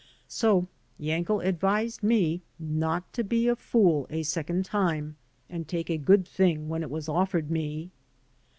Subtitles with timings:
[0.27, 0.67] So
[0.99, 5.15] Yankel advised me not to be a fool a second time
[5.47, 7.91] and take a good thing when it was offered me.